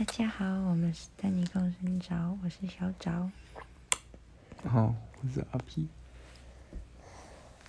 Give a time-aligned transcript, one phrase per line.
[0.00, 3.30] 大家好，我们是丹尼共生沼，我是小沼。
[4.64, 5.88] 好，我是阿 P。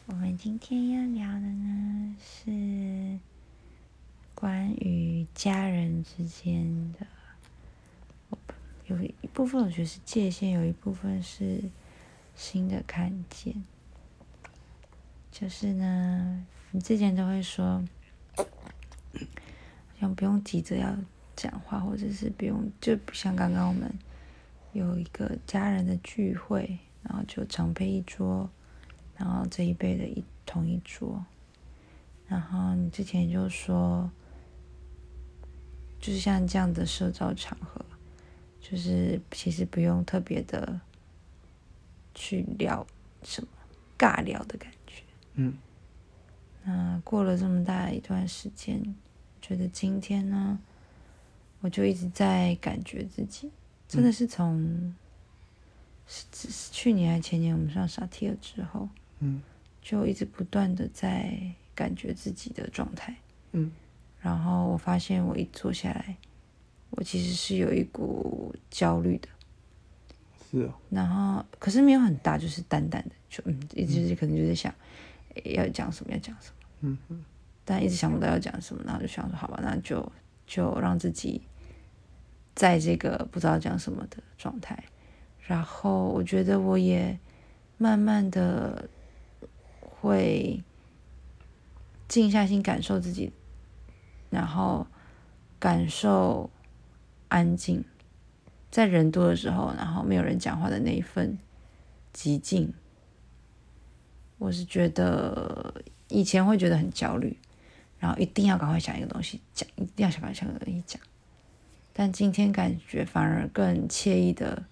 [0.06, 3.20] 我们今天要聊的呢是
[4.34, 7.06] 关于家人之间的，
[8.86, 11.70] 有一部分我觉得是界限，有一部分是
[12.38, 13.62] 新的看见。
[15.34, 17.84] 就是呢，你之前都会说，
[20.00, 20.96] 像不用急着要
[21.42, 23.92] 讲话，或者是不用，就不像刚刚我们
[24.74, 28.48] 有一个家人的聚会，然后就长辈一桌。
[29.18, 31.24] 然后这一辈的一同一桌，
[32.28, 34.10] 然后你之前就说，
[36.00, 37.86] 就是像这样的社交场合，
[38.60, 40.82] 就是其实不用特别的
[42.16, 42.88] 去聊
[43.22, 43.50] 什么
[43.96, 45.04] 尬聊的感觉。
[45.36, 45.54] 嗯。
[46.64, 48.96] 那过了这么大一段时间，
[49.40, 50.60] 觉得今天呢，
[51.62, 53.50] 我就一直在感觉自己，
[53.88, 54.94] 真的是从
[56.08, 58.90] 是是去年还前年我们上萨提尔之后。
[59.24, 59.40] 嗯，
[59.84, 61.40] 就一直不断的在
[61.76, 63.16] 感觉自己的状态，
[63.52, 63.72] 嗯，
[64.20, 66.18] 然后我发现我一坐下来，
[66.90, 69.28] 我其实是有一股焦虑的，
[70.50, 74.74] 是啊，然后可是没有很大，就是淡淡的，就嗯，一直可能就在想
[75.44, 77.24] 要讲什么要讲什么，嗯嗯，
[77.64, 80.12] 但一直想不到要讲什么，然后就想说好吧，那就
[80.48, 81.40] 就让自己
[82.56, 84.84] 在这个不知道讲什么的状态，
[85.40, 87.20] 然后我觉得我也
[87.78, 88.90] 慢慢的。
[90.02, 90.64] 会
[92.08, 93.32] 静下心感受自己，
[94.32, 94.88] 然后
[95.60, 96.50] 感受
[97.28, 97.86] 安静，
[98.72, 101.38] 在人多的时候，然后没有人讲话的那一份
[102.16, 102.74] 寂静。
[104.40, 107.38] 我是觉得以前会觉得很焦虑，
[108.00, 111.00] 然后一定要赶快想一个东西讲，一定要想办法想个东西讲。
[111.94, 114.64] 但今天感觉反而更惬意的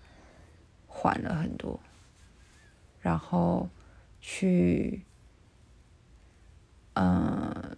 [0.87, 1.79] 缓了很多，
[3.01, 3.69] 然后
[4.21, 5.03] 去。
[6.95, 7.77] 嗯，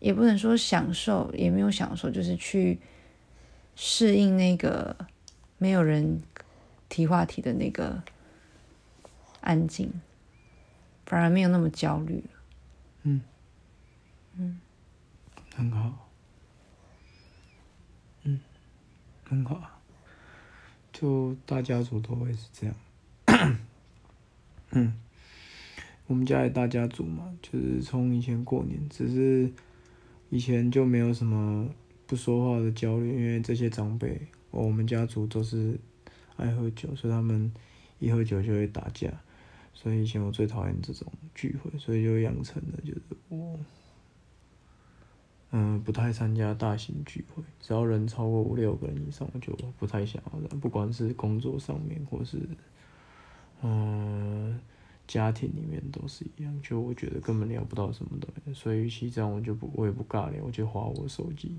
[0.00, 2.80] 也不能说享受，也没有享受，就是去
[3.76, 4.96] 适应那个
[5.58, 6.20] 没有人
[6.88, 8.02] 提话题的那个
[9.40, 9.92] 安静，
[11.04, 12.30] 反而没有那么焦虑了。
[13.04, 13.20] 嗯
[14.36, 14.60] 嗯，
[15.54, 16.08] 很好，
[18.24, 18.40] 嗯，
[19.28, 19.78] 很好啊，
[20.92, 22.76] 就大家族都会是这样，
[24.70, 24.94] 嗯。
[26.08, 29.50] 我们家也大家族嘛，就是从以前过年，只是
[30.30, 31.68] 以前就没有什么
[32.06, 34.20] 不说话的焦虑，因为这些长辈，
[34.52, 35.76] 我们家族都是
[36.36, 37.52] 爱喝酒，所以他们
[37.98, 39.10] 一喝酒就会打架，
[39.74, 43.58] 所以以前我最讨厌这种聚会，所以就养成了就是我，
[45.58, 52.38] 嗯，不太参加大型聚会，只要人超过五六个人以上，我就不太想要，不管是工作上面或是，
[53.62, 54.60] 嗯。
[55.06, 61.56] 家庭里面都是一样，就我觉得根本聊不到什么东西，所以与其这样，我就不我也不尬聊，我就划我手机。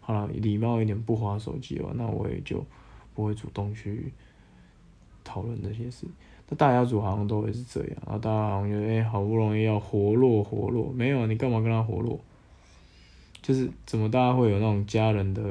[0.00, 2.64] 好了，礼貌一点不划手机了，那我也就
[3.12, 4.14] 不会主动去
[5.22, 6.06] 讨论这些事。
[6.48, 12.18] 那大家族好像都会是这样，然后大家好像觉得哎，好不容易要活络活络，没有你干嘛跟他活络？
[13.46, 15.42] 就是怎么大家会有那种家人的，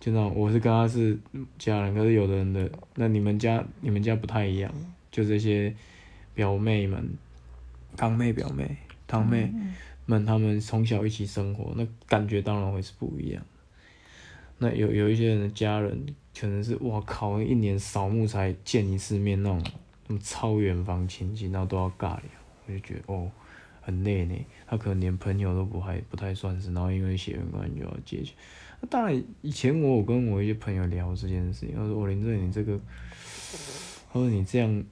[0.00, 1.16] 就那种我是跟他是
[1.58, 4.72] 家人，可是有的人的那你们家你们家不太一样，
[5.10, 5.74] 就这些。
[6.34, 7.18] 表妹们、
[7.94, 9.52] 堂妹、表妹、堂妹
[10.06, 13.42] 们，他们从小一起生活，那感觉当然会是不一样。
[14.56, 19.62] 那有有一些人的家人，可能是哇靠，一年扫墓才见一次面那种，
[20.06, 22.22] 那么超远房亲戚，然后都要尬聊，
[22.66, 23.30] 我就觉得哦，
[23.82, 24.34] 很累呢。
[24.66, 28.32] 他可能连朋友都不还不太算是，然后因为血缘关系就要接去。
[28.80, 32.80] 那当然，以前我有跟我一些朋友聊这件事情，他说：“我林正，你这个，
[34.10, 34.82] 他说你这样。”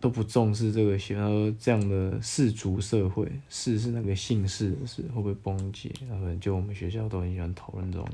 [0.00, 5.90] 都不重视这个，然后这样的氏族社会，氏是那个姓氏的氏，会不会崩解？
[6.08, 8.08] 他说就我们学校都很喜欢讨论这种，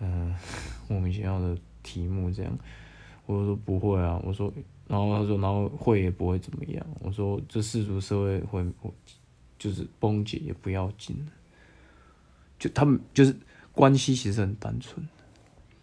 [0.00, 0.34] 嗯，
[0.88, 2.28] 莫名其妙的题目。
[2.28, 2.58] 这样，
[3.26, 4.52] 我说不会啊，我说，
[4.86, 6.86] 然后他说，然后会也不会怎么样。
[7.00, 8.64] 我说这世俗社会会，
[9.58, 11.16] 就是崩解也不要紧
[12.58, 13.34] 就他们就是
[13.72, 15.06] 关系其实很单纯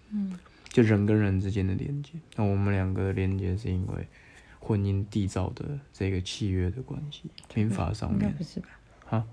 [0.10, 0.38] 嗯，
[0.70, 2.14] 就人跟人之间的连接。
[2.36, 4.08] 那我们两个的连接是因为。
[4.62, 7.24] 婚姻缔造的这个契约的关系，
[7.56, 8.68] 民法上面不是吧？
[9.06, 9.26] 哈，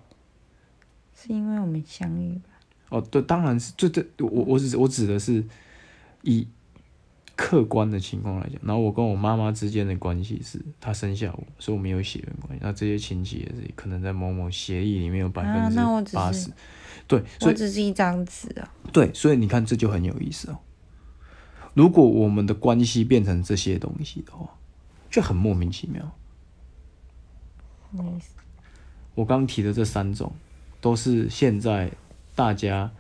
[1.12, 2.50] 是因为我们相遇吧？
[2.90, 5.44] 哦，对，当然是，这这我我指我指的是
[6.22, 6.46] 以
[7.36, 12.64] 客观的情况来讲，然后我跟我妈妈之间的关系是她生下我，所以我们有血缘关系。
[12.64, 16.50] 那这些亲戚也是可能在某某协议里面有百分之八十，
[17.06, 18.72] 对，所以我只是一张纸啊。
[18.90, 20.58] 对，所以你看这就很有意思哦。
[21.74, 24.48] 如果我们的关系变成这些东西的话，
[25.10, 26.10] 就很莫名其妙。
[29.14, 30.32] 我刚提的这三种，
[30.80, 31.90] 都是现在
[32.34, 32.90] 大家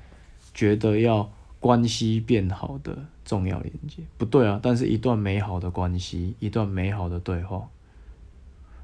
[0.52, 1.30] 觉得要
[1.66, 4.04] 关系变好的重要连接。
[4.16, 7.68] 不对啊，但是一段美好的关系，一段美好的对话，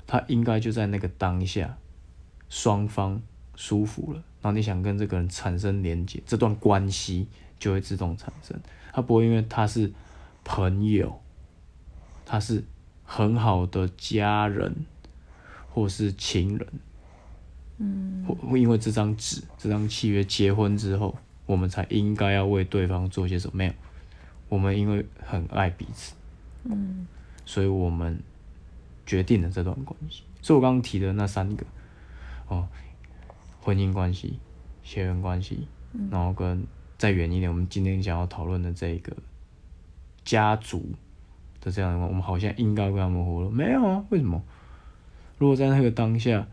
[0.05, 1.79] 它应该就在那个当下，
[2.49, 3.23] 双方
[3.55, 8.58] 舒服了，然后你想跟这个人产生连接，这段关系就会自动产生。
[8.93, 9.93] 它不会因为他是
[10.43, 11.20] 朋友，
[12.26, 12.64] 他是
[13.05, 14.75] 很好的家人，
[15.70, 16.67] 或是情人。
[17.79, 21.17] 嗯会因为这张纸、这张契约结婚之后，
[21.53, 23.59] 我们才应该要为对方做些什么？
[23.59, 23.73] 没有，
[24.49, 26.15] 我们因为很爱彼此，
[26.65, 27.07] 嗯
[27.45, 28.19] 所以我们
[29.05, 30.23] 决定了这段关系。
[30.41, 31.67] 所以我刚刚提的那三个，
[32.49, 32.67] 哦，
[33.61, 34.39] 婚姻关系、
[34.83, 35.69] 血缘关系，
[36.11, 36.67] 然后跟
[36.97, 39.15] 再远一点，我们今天想要讨论的这个
[40.25, 40.91] 家族
[41.61, 44.05] 的这样的，我们好像应该跟他们活了，没有啊？
[44.09, 44.43] 为什么？
[45.39, 46.47] 如果在那个当下，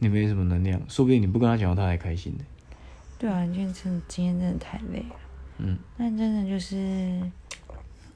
[0.00, 2.44] 你没什么能量，说不定你不跟他讲话，他还开心呢。
[3.24, 5.16] 对啊，今天真的今天真的太累了。
[5.56, 7.22] 嗯，但真的就是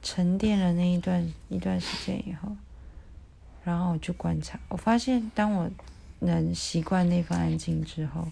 [0.03, 2.55] 沉淀了那一段一段时间以后，
[3.63, 5.67] 然后我就观察，我发现当我
[6.19, 8.27] 能习惯那份安静之后，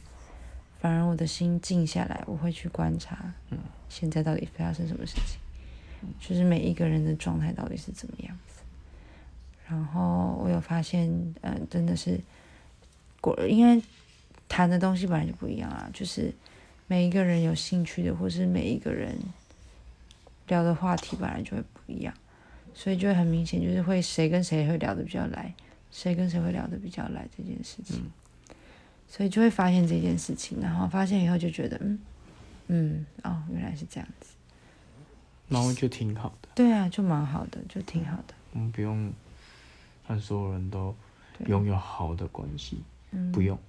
[0.79, 3.57] 反而我的心静下来，我会去观察，嗯，
[3.89, 5.39] 现在到底发生什么事情，
[6.19, 8.62] 就是每一个人的状态到底是怎么样子。
[9.68, 11.09] 然后我有发现，
[11.41, 12.21] 嗯、真的是
[13.19, 13.81] 果，因为
[14.47, 16.31] 谈的东西本来就不一样啊，就是
[16.88, 19.18] 每一个人有兴趣的，或是每一个人
[20.48, 22.13] 聊的话题本来就会不一样，
[22.74, 25.54] 所以就会很明显，就是会谁跟谁会聊得比较来，
[25.92, 28.10] 谁跟谁会聊得比较来这件事情，
[29.07, 32.00] 所以就会发现这件事情，然后发现以后就觉得，嗯
[32.68, 34.36] 嗯，哦，原来是这样子，
[35.50, 39.12] 然后就挺好的，对啊，就蛮好的，就挺好的，我们不用
[40.07, 40.95] 让所有人都
[41.48, 42.81] 拥有好的关系，
[43.12, 43.60] 嗯，不用，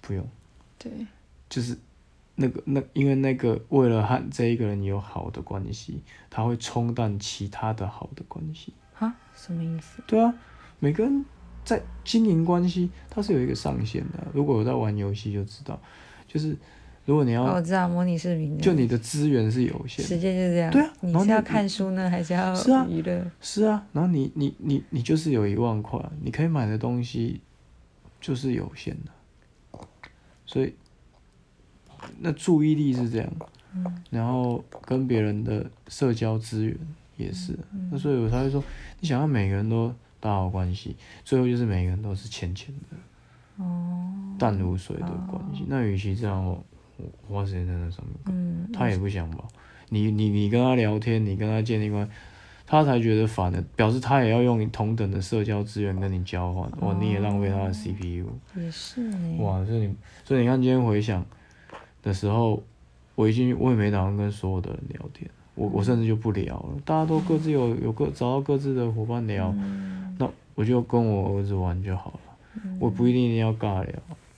[0.00, 0.26] 不用，
[0.78, 0.90] 对，
[1.50, 1.76] 就是
[2.36, 8.72] 那个那，因为那个为了和这一个人有好的关系，他会冲淡其他的好的关系。
[8.94, 10.02] 哈，什么意思？
[10.06, 10.32] 对啊，
[10.78, 11.24] 每个人
[11.64, 14.28] 在经营关系，它是有一个上限的啊。
[14.32, 15.80] 如果有在玩游戏就知道，
[16.28, 16.56] 就是
[17.04, 22.54] 如果你要，哦，我知道，模拟视频的，就你的资源是有限的时间就是这样，对啊你是要看书呢，还是要？
[22.54, 27.40] 是啊，然后你你你你就是有一万块，你可以买的东西
[28.20, 29.80] 就是有限的，
[30.46, 30.74] 所以
[32.20, 33.28] 那注意力是这样，
[33.74, 36.76] 嗯然后跟别人的社交资源
[37.16, 38.62] 也是，嗯那所以我才会说，
[39.00, 46.64] 你想要每个人都打好关系，最后就是每个人都是浅浅的哦，淡如水的关系，那与其这样我，
[47.28, 49.44] 我花时间在那上面他也不想吧？
[49.88, 52.12] 你你你跟他聊天，你跟他建立关系，
[52.66, 58.26] 他才觉得烦的，表示他也要用同等的社交资源跟你交换，哇，你也浪费他的 CPU，
[58.56, 59.94] 也是呢，哇，所以你
[60.24, 61.24] 所以你看今天回想
[62.06, 62.62] 的时候，
[63.16, 73.92] 我已经我也没打算跟所有的人聊天，我我甚至就不聊了，大家都各自有有各找到各自的伙伴聊，嗯那我就跟我儿子玩就好了，我不一定一定要尬聊。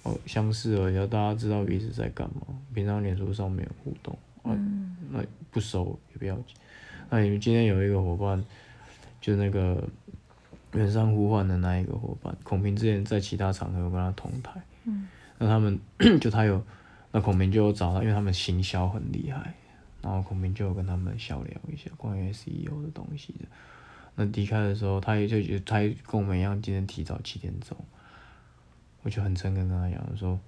[0.05, 2.41] 哦，相似而已，大家知道彼此在干嘛。
[2.73, 5.21] 平常脸书上没有互动，啊，嗯那
[5.51, 6.57] 不熟也不要紧。
[7.11, 8.43] 那你们今天有一个伙伴，
[9.21, 9.83] 就那个
[10.75, 14.53] 远山呼唤的那一个伙伴，孔平之前在其他场合有跟他同台，
[14.85, 15.09] 嗯
[15.39, 15.79] 那他们
[16.21, 16.63] 就他有，
[17.11, 19.55] 那孔明就有找他，因为他们行销很厉害，
[20.03, 23.47] 然后孔明就有跟他们小聊一下关于 SEO 的东西的。
[24.15, 27.77] 那离开的时候，他也就也他也跟我们一样，今天提早七点走，
[29.03, 30.39] 我就很诚恳跟他讲，我说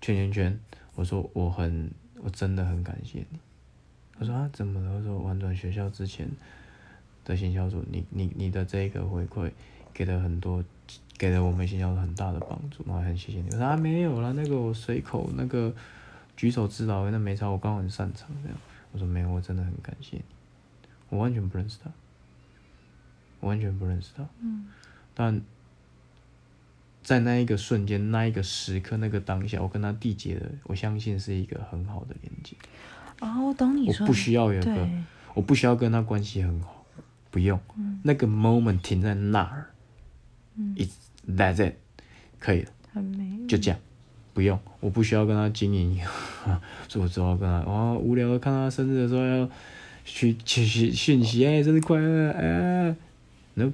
[0.00, 0.60] 圈圈圈，
[0.94, 1.90] 我说我很
[2.20, 3.38] 我真的很感谢你。
[4.18, 4.96] 他说啊怎么了？
[4.96, 6.28] 我说玩转学校之前
[7.24, 9.52] 的行销组，你你你的这个回馈
[9.94, 10.64] 给了很多，
[11.18, 13.48] 给了我们行销组很大的帮助，然后很谢谢你。
[13.52, 15.72] 我说啊没有啦，那个我随口那个
[16.36, 18.58] 举手之劳，那没差，我刚好很擅长这样。
[18.92, 20.22] 我说没有，我真的很感谢你，
[21.10, 21.90] 我完全不认识他，
[23.40, 24.66] 我完全不认识他，嗯。
[25.14, 25.40] 但
[27.02, 32.56] 在那一个瞬间、那一个时刻、那个当下，我跟他缔结了，我相信是一个很好的连接。
[33.20, 34.88] 哦，我懂你说，我不需要有一个，
[35.34, 36.84] 我不需要跟他关系很好，
[37.30, 37.58] 不用，
[38.02, 39.70] 那个 moment 停在那儿
[40.56, 40.94] 嗯，it's
[41.28, 41.74] that's it，
[42.38, 43.78] 可以了，很美，就这样，
[44.34, 46.00] 不用，我不需要跟他经营，
[46.88, 49.48] 所以我只好跟他，哦，无聊的看他生日的时候要
[50.04, 52.94] 去去去讯息，哎，生日快乐，哎
[53.54, 53.72] ，no，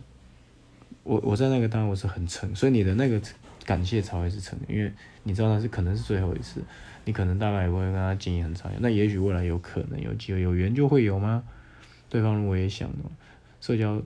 [1.02, 3.20] 我我在那个当然我是很诚，所以你的那个
[3.64, 4.92] 感谢才会是成，因为
[5.24, 6.62] 你知道那是可能是最后一次，
[7.04, 11.42] 你可能大概也不会跟他经营很长远，那也许未来有可能有机会有缘就会有吗？
[12.08, 12.98] 对方如果也想的，
[13.60, 14.00] 社交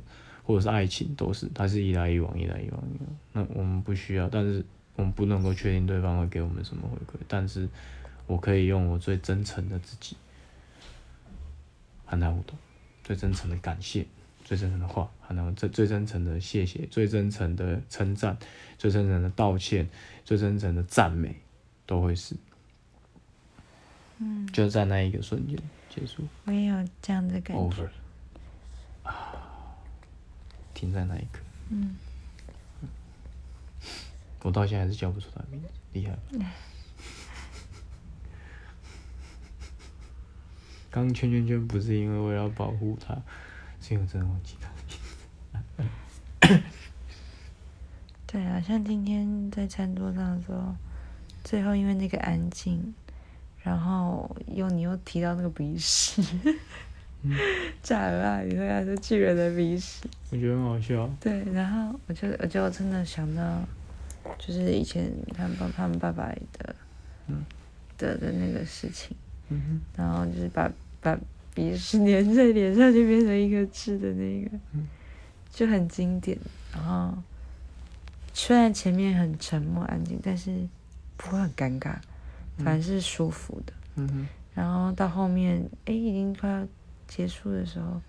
[0.46, 3.18] 或者是爱情都是，它是一来一往，一来一往，一往。
[3.32, 7.68] 那我们不需要，但是我们不能够确定对方会给我们什么回馈，但是
[8.28, 10.16] 我可以用我最真诚的自己
[12.04, 12.56] 和他互动，
[13.02, 14.06] 最真诚的感谢，
[14.44, 18.38] 最真诚的话，和他最最真诚的谢谢，最真诚的称赞，
[18.78, 19.88] 最真诚的道歉，
[20.24, 21.34] 最真诚的赞美，
[21.86, 22.36] 都会是，
[24.18, 25.58] 嗯，就在那一个瞬间
[25.90, 27.90] 结束我也有这样的感觉。
[30.76, 31.40] 停在那一刻。
[31.70, 31.96] 嗯，
[34.42, 36.20] 我到现在还是叫不出他的名字，厉害吧。
[40.90, 43.14] 刚 刚圈圈圈不是因为为了保护他，
[43.80, 45.90] 是因为我真的忘记他的名
[46.42, 46.62] 字。
[48.26, 50.76] 对啊，像今天在餐桌上的时候，
[51.42, 52.94] 最后因为那个安静，
[53.62, 56.22] 然后又你又提到那个鼻屎，
[57.82, 61.08] 炸鹅啊，你说他是巨人的鼻屎，我觉得很好笑。
[61.20, 63.62] 对，然后我就我就真的想到，
[64.38, 66.26] 就是以前他们爸他们爸爸
[66.58, 66.74] 的，
[67.28, 67.44] 嗯。
[67.98, 69.16] 的的那个事情，
[69.48, 71.18] 嗯然后就是把把
[71.54, 74.86] 鼻屎粘在脸上，就变成一个痣的那个，嗯。
[75.50, 76.36] 就很经典。
[76.74, 77.16] 然后
[78.34, 80.68] 虽然前面很沉默安静，但是
[81.16, 81.94] 不会很尴尬，
[82.58, 83.72] 反而是舒服的。
[83.94, 86.68] 嗯哼，然后到后面，哎，已经快要
[87.06, 88.00] 结束的时候，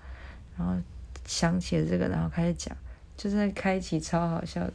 [0.58, 0.75] 然后
[1.25, 2.75] 想起了这个，然后开始讲，
[3.16, 4.74] 就是在开启超好笑的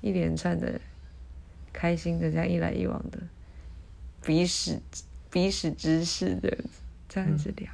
[0.00, 0.80] 一连串的
[1.72, 3.18] 开心的这样一来一往的
[4.24, 4.80] 鼻屎
[5.30, 6.56] 鼻屎知识的
[7.08, 7.70] 这样子聊，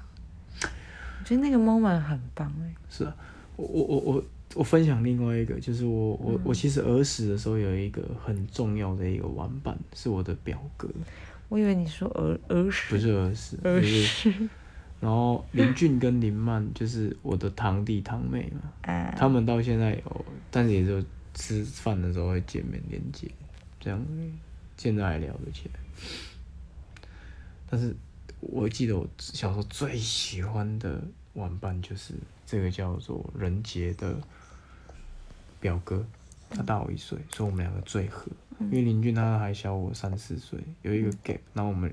[0.61, 3.17] 我觉得那个 moment 很棒哎、是啊，
[3.57, 4.25] 我我我我
[4.55, 10.89] 我分享另外一个，就是我我我其实儿时的时候有一个很重要的一个玩伴，是我的表哥，
[11.49, 12.95] 我以为你说儿儿时。
[12.95, 14.49] 不是儿时，儿就是时
[15.01, 21.03] 然后林俊跟林曼就是我的堂弟堂妹嘛，啊，他们到现在有，但是也就
[21.35, 23.31] 吃饭的时候会见面连接，
[23.79, 24.03] 这样
[24.77, 25.81] 现在还聊得起来。
[27.69, 27.95] 但是
[28.41, 31.03] 我记得我小时候最喜欢的
[31.35, 32.15] 玩伴就是
[32.47, 34.17] 这个叫做任杰的
[35.61, 36.07] 表哥，
[36.49, 38.31] 他大我一岁，所以我们两个最合。
[38.59, 41.93] 因为林俊他还小我三四岁，有一个 gap，然后我们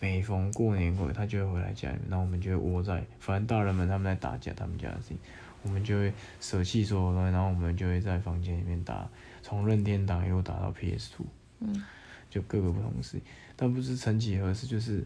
[0.00, 5.18] 每逢过年过，他就会回来家里面，然后我们就会窝在，反正大人们他们在打架，他们家的事情，
[5.62, 9.08] 我们就会舍弃所有东西，然后我们就会在房间里面打，
[9.42, 11.26] 从任天堂一路打到 PS Two，
[11.60, 11.84] 嗯，
[12.30, 13.22] 就各个不同的事情，
[13.56, 15.04] 但不是曾几何时，就是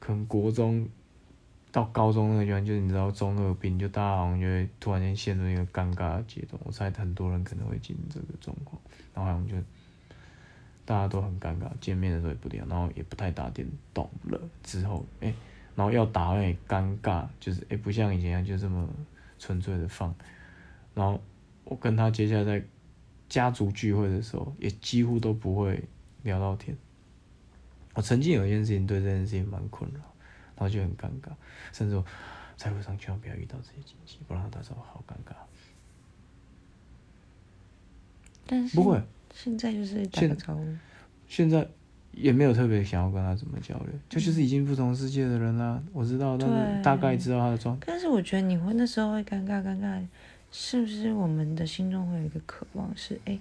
[0.00, 0.88] 可能国中
[1.70, 8.80] 到高中那个阶段，就是你知道中二病，就大家好像就会突然间陷入一个尴尬的阶段，我猜很多人可能会进入这个状况，
[9.14, 9.54] 然后好像就
[10.86, 14.40] 大家都很尴尬，见面的时候也不聊，然后也不太打电动了。
[14.62, 15.34] 之后，哎、
[15.74, 18.88] 然后要打也尴尬，就是哎、不像以前一样就这么
[19.38, 20.14] 纯粹的放。
[20.94, 21.20] 然后
[21.64, 22.62] 我跟他接下来
[23.28, 25.82] 家族聚会的时候，也几乎都不会
[26.22, 26.76] 聊到天。
[27.94, 30.00] 我曾经有一件事情对这件事情蛮困扰，
[30.54, 31.32] 然后就很尴尬，
[31.72, 32.04] 甚至我
[32.56, 35.34] 在路上千万不要遇到这些亲戚，不然到时候好尴尬。
[38.46, 39.02] 但是不会，
[39.38, 40.64] 现在就是打个招呼，
[41.28, 41.68] 现在
[42.12, 45.78] 也没有特别想要跟他怎么交流，就就是已经不同世界的人啦。
[45.92, 47.78] 我知道，但是大概知道他的状。
[47.84, 50.02] 但是我觉得你会那时候会尴尬尴尬，
[50.50, 53.38] 是不是我们的心中会有一个渴望是，哎，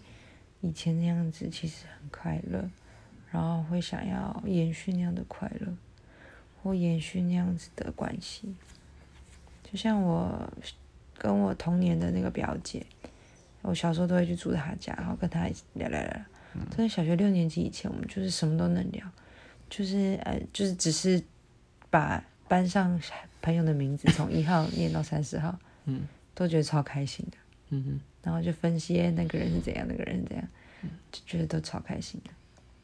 [0.60, 2.70] 以前那样子其实很快乐，
[3.32, 5.74] 然后会想要延续那样的快乐，
[6.62, 8.54] 或延续那样子的关系。
[9.64, 10.52] 就像我
[11.18, 12.86] 跟我同年的那个表姐，
[13.65, 16.22] 我小时候都会去住他家，然后跟他一起聊聊聊。
[16.69, 19.05] 在小学六年级以前，我们就是什么都能聊，
[19.69, 21.22] 就是呃，就是只是
[21.89, 22.98] 把班上
[23.41, 27.38] 朋友的名字从一号念到三十号，嗯都觉得超开心的。
[27.72, 30.48] 嗯哼，然后就分析哎那个人是怎样，那个人是怎样，
[31.12, 32.29] 就觉得都超开心的。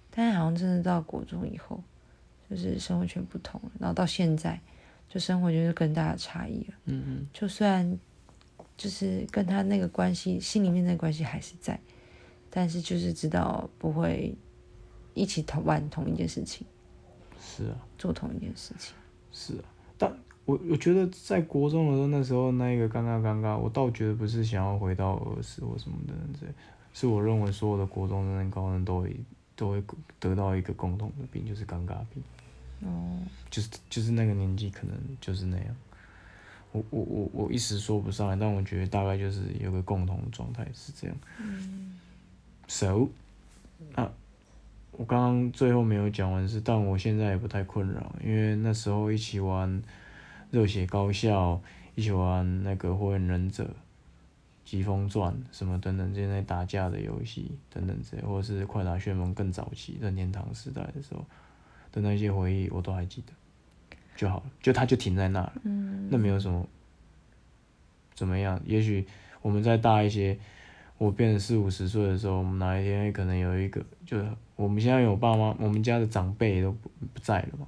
[0.09, 1.81] 但是好像真的到国中以后，
[2.49, 4.59] 就是生活圈不同了，然后到现在，
[5.07, 6.73] 就生活就是更大的差异了。
[6.85, 7.97] 嗯嗯就虽然
[8.77, 11.79] 就是跟他那个关系，心里面那个关系还是在，
[12.49, 14.35] 但是就是知道不会
[15.13, 16.65] 一起同玩同一件事情，
[17.39, 18.95] 是啊做同一件事情。
[19.31, 19.63] 是啊，
[19.97, 20.11] 但
[20.45, 26.47] 我我觉得在国中的时候，那时候那一个尴尬尴尬，我倒觉得不是想要回到儿时或什么的这，
[26.93, 29.15] 是我认为所有的国中生、高中都会
[29.55, 29.83] 都会
[30.19, 32.23] 得到一个共同的病，就是尴尬病。
[32.81, 33.19] 哦，
[33.51, 35.67] 就是就是那个年纪可能就是那样。
[36.71, 41.17] 我我我我一时说不上来，但我觉得大概就是有个共同的状态是这样。
[41.39, 41.99] 嗯
[42.67, 43.09] So，
[43.95, 44.09] 啊，
[44.91, 49.81] 我刚刚最后没有讲完是，但我现在也不太困扰，因为那时候一起玩
[50.51, 51.61] 热血高校，
[51.95, 53.69] 一起玩那个火影忍者、
[54.63, 61.25] 疾风传什么等等这些打架的游戏等等之类，或者是快打旋风更早期任天堂时代的时候
[61.91, 63.33] 的那些回忆，我都还记得
[64.15, 66.67] 就好了，就它就停在那了，嗯那没有什么
[68.13, 69.05] 怎么样，也许
[69.41, 70.37] 我们再大一些。
[70.97, 77.65] 我变成四五十岁的时候，我们哪一天可能有一个，就是我们现在有爸妈，我们家的长辈都不不在了嘛，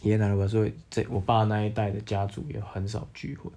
[0.00, 3.50] 爷爷奶奶吧，所以这我爸那一代的家族也很少聚会，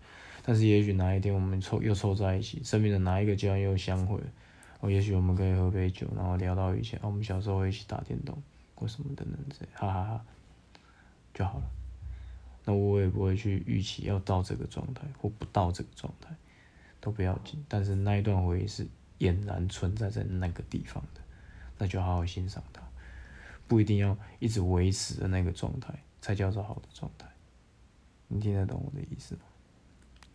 [0.44, 4.20] 但是也许哪一天我们凑又凑在一起，身边的哪一个家又相会，
[4.82, 8.38] 哦，也许我们可以喝杯酒，然后聊到以前，哦，我们小时候一起打电动
[8.76, 10.22] 或什么等等这，哈哈哈，
[11.34, 11.77] 就好了。
[12.70, 16.36] 那我也不会去预期要到这个状态或不到这个状态，
[17.00, 17.64] 都不要紧。
[17.70, 18.86] 但是那一段回忆是
[19.20, 21.22] 俨然存在在那个地方的，
[21.78, 22.82] 那就好好欣赏它，
[23.70, 27.26] 不一定要一直维持的那个状态才叫做好的状态。
[28.28, 29.42] 你听得懂我的意思吗？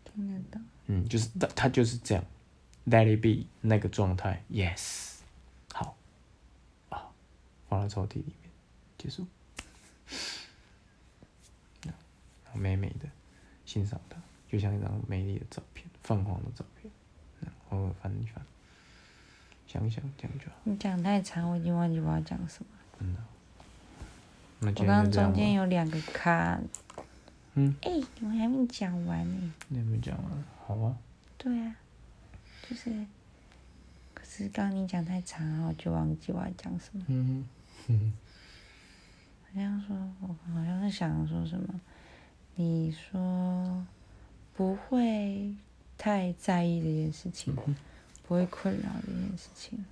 [0.03, 0.63] 听得懂。
[0.87, 2.25] 嗯，就是它它就是这样
[2.87, 5.19] ，let it be 那个状态，yes，
[5.75, 5.95] 好，
[6.89, 7.13] 啊，
[7.69, 8.51] 放到抽屉里面，
[8.97, 9.27] 结束。
[12.55, 13.09] 美美的
[13.65, 14.17] 欣赏它，
[14.49, 16.93] 就像一张美丽的照片，泛黄的照片，
[17.41, 18.45] 嗯偶尔翻一翻，
[19.67, 20.53] 想一想，这样就好。
[20.65, 22.71] 你讲太长，我已经忘记我要讲什么。
[22.99, 23.21] 真的。
[24.61, 26.61] 那我刚刚中间有两个卡，
[27.55, 27.91] 嗯，哎、
[28.21, 29.53] 我还没讲完呢。
[29.69, 30.45] 你还没讲完？
[30.67, 30.97] 好啊。
[31.37, 31.75] 对啊，
[32.69, 33.05] 就是，
[34.15, 37.05] 可是刚刚你讲太长，然后我就忘记我要讲什么。
[37.09, 37.45] 嗯
[37.89, 38.13] 哼，
[39.43, 41.81] 好像说，我好像是想说什么，
[42.55, 43.85] 你说
[44.55, 45.55] 不会
[45.97, 47.55] 太在意这件事情，
[48.27, 49.85] 不会困扰这件事情。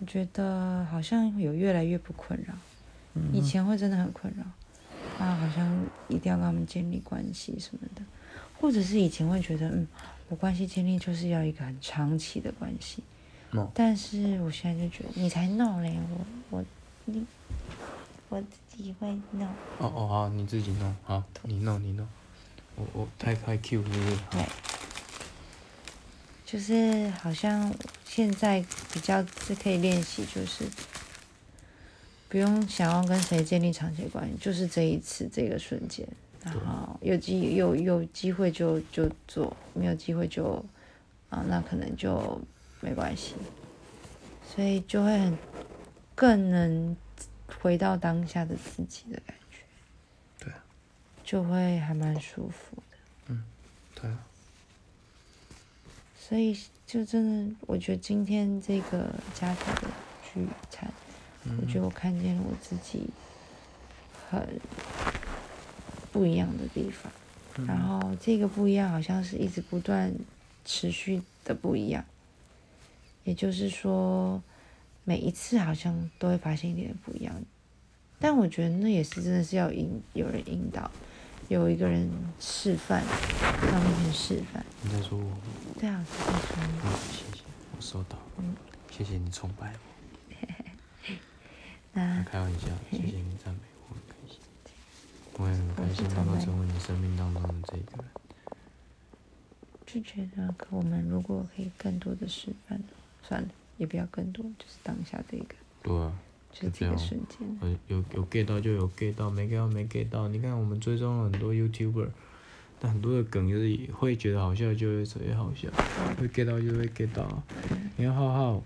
[0.00, 2.54] 我觉得好像有越来越不困扰，
[3.32, 8.02] 以前会真的很困扰，啊，好像一定要跟他们建立关系什么的，
[8.60, 9.86] 或者是以前会觉得，嗯，
[10.28, 13.02] 我关系建立就是要一个很长期的关系，
[13.50, 13.68] 哦。
[13.74, 16.64] 但是我现在就觉得你才闹嘞，我我
[17.06, 17.26] 你
[18.28, 19.46] 我自己会弄。
[19.78, 22.06] 哦哦好，你自己弄，好，你弄你弄。
[22.76, 24.16] 我我太太 Q 是不是？
[24.16, 24.44] 好对，
[26.44, 27.72] 就是好像
[28.04, 30.64] 现在比较是可以练习，就是
[32.28, 36.06] 不用想要跟谁建立长期关系，就是这一次这个瞬间，
[36.44, 40.64] 然后有机有有机会就就做，没有机会就
[41.30, 42.40] 啊，那可能就
[42.80, 43.34] 没关系，
[44.46, 45.38] 所以就会很
[46.14, 46.96] 更能
[47.60, 49.58] 回到当下的自己的感觉，
[50.44, 50.52] 对。
[50.52, 50.62] 啊，
[51.24, 52.96] 就会还蛮舒服的。
[53.28, 53.44] 嗯
[53.94, 54.18] 对啊，
[56.18, 56.56] 所以
[56.86, 59.88] 就真的，我觉得今天这个家庭的
[60.22, 60.92] 聚餐，
[61.60, 63.08] 我觉得我看见了我自己
[64.30, 64.60] 很
[66.12, 67.10] 不一样的地方，
[67.66, 70.14] 然后这个不一样好像是一直不断
[70.64, 72.04] 持续的不一样，
[73.24, 74.40] 也就是说，
[75.08, 77.34] 每一次好像都会发现一点不一样，
[78.20, 80.90] 但我觉得那也是真的是要引有人引导，
[81.48, 83.02] 有一个人示范，
[83.40, 84.62] 在我面前示范。
[84.82, 85.38] 你在说我吗？
[85.80, 87.42] 对啊，我在说你嗯，谢谢，
[87.74, 88.18] 我收到。
[88.36, 88.54] 嗯
[88.90, 89.80] 谢谢你崇拜我，
[91.94, 94.38] 那开玩笑，谢谢你赞美我，很开心。
[95.38, 98.04] 我也很开心能够成为你生命当中的这一个人。
[99.86, 102.78] 就觉得，可我们如果可以更多的示范，
[103.22, 106.12] 算了，也不要更多，就是当下这个，对啊，
[106.52, 107.58] 就是这个瞬间。
[107.60, 110.28] 呃，有有 get 到就有 get 到，没 get 到没 get 到。
[110.28, 112.08] 你看我们追踪了很多 YouTuber，
[112.80, 115.68] 但很多的梗就是会觉得好笑就会特别好笑，
[116.18, 117.42] 会 get 到就会 get 到啊。
[117.96, 118.62] 你看浩浩，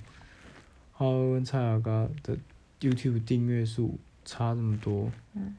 [0.93, 2.37] 浩浩跟蔡雅刚的
[2.81, 5.11] YouTube 订阅数差这么多，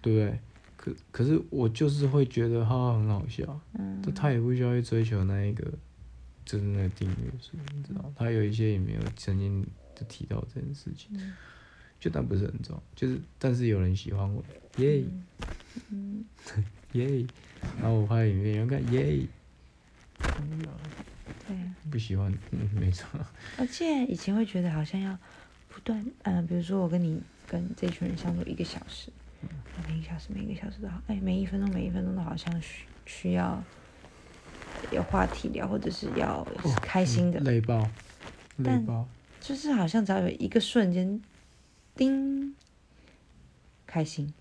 [0.02, 0.40] 对不对？
[0.76, 5.66] 可可是我就是会觉得浩浩很好笑，嗯但他也不需要去追求那一个，
[6.46, 8.12] 就是那个订阅数，你知道？
[8.16, 11.10] 他有一些也没有曾经就提到这件事情，
[12.00, 14.44] 就但不是很重要，就是但是有人喜欢我，
[14.78, 15.04] 耶！
[15.90, 16.24] 嗯，
[16.94, 17.26] 耶，
[17.80, 19.28] 然后我拍影片，有人看耶，
[20.18, 21.56] 对。
[21.56, 21.76] 啊。
[21.92, 23.08] 不喜欢嗯没错，
[23.58, 25.16] 而且以前会觉得好像要
[25.70, 29.12] 不断，嗯、比如说我跟你跟这群人相处一个小时，
[29.88, 33.64] 每一个小时每一个小时都好，哎，每一分钟每一分钟都好像需需要
[34.92, 36.46] 有话题聊，或者是要
[36.82, 37.80] 开心的，累爆，
[38.58, 39.08] 累但爆，
[39.40, 41.22] 就是好像只要有一个瞬间，
[41.96, 42.56] 叮，
[43.86, 44.34] 开心。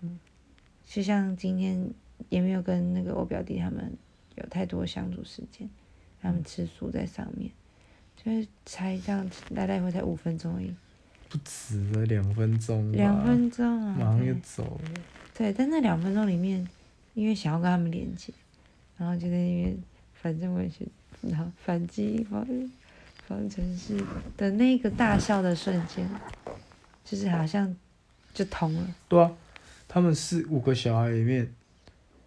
[0.00, 0.18] 嗯
[0.86, 1.90] 就像今天
[2.28, 3.92] 也没有跟那个我表弟他们
[4.36, 5.68] 有太多相处时间，
[6.20, 7.50] 他们吃素在上面，
[8.16, 10.72] 就是才这样来来回才五分钟而已，
[11.28, 14.90] 不止了两分钟，两分钟啊，马上就走了。
[15.32, 16.64] 对，但那两分钟里面，
[17.14, 18.32] 因为想要跟他们连接，
[18.96, 19.78] 然后就在那边，
[20.14, 20.86] 反正我也是，
[21.22, 22.46] 然后反击方
[23.26, 24.02] 方程式
[24.36, 26.08] 的那个大笑的瞬间，
[27.04, 27.74] 就是好像
[28.32, 29.32] 就通了，对啊，
[29.88, 31.52] 他们四五个小孩里面，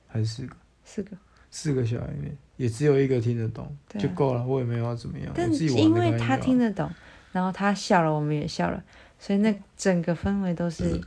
[0.08, 1.17] 还是四个，四个。
[1.49, 4.45] 四个小孩里面，也只有一个听得懂，啊就够了。
[4.45, 6.91] 我也没有要怎么样，但因为他听得懂，
[7.32, 8.84] 然后他笑了，我们也笑了，
[9.17, 11.01] 所以那整个氛围都是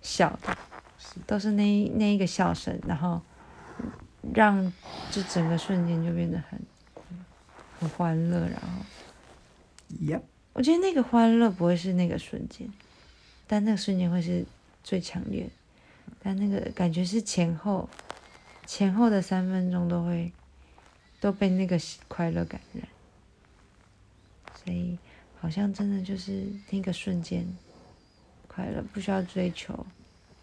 [0.00, 0.56] 笑的，
[1.26, 3.20] 都是那那一个笑声，然后
[4.34, 4.72] 让
[5.10, 6.60] 这整个瞬间就变得很
[7.78, 8.84] 很欢乐，然后。
[10.00, 10.22] Yep
[10.54, 12.70] 我觉得那个欢乐不会是那个瞬间，
[13.46, 14.44] 但那个瞬间会是
[14.82, 15.50] 最强烈的。
[16.22, 17.88] 但那个感觉是前后，
[18.66, 20.32] 前后的三分钟都会
[21.20, 22.86] 都被那个快乐感染，
[24.64, 24.98] 所以
[25.38, 27.46] 好像真的就是那个瞬间
[28.46, 29.86] 快乐，不需要追求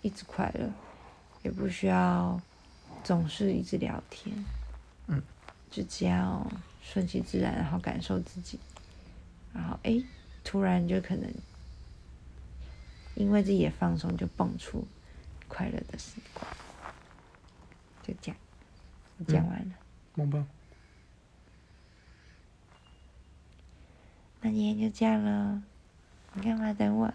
[0.02, 0.72] 一直快乐，
[1.44, 2.40] 也不需要
[3.10, 4.46] 总是一直聊天，
[5.08, 5.20] 嗯，
[5.72, 6.46] 就只要
[6.80, 8.60] 顺其自然，然后感受自己。
[9.52, 10.06] 然后诶，
[10.44, 11.28] 突然就可能
[13.16, 14.88] 因为自己也放松，就蹦出
[15.48, 16.46] 快乐的时光，
[18.04, 18.38] 就这样，
[19.18, 19.76] 我讲完了。
[20.16, 20.48] 棒棒，
[24.42, 25.64] 那今天就这样了，
[26.36, 27.12] 你干嘛等我？